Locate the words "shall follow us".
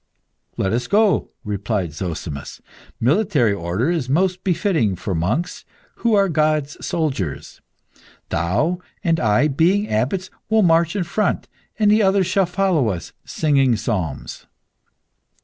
12.25-13.13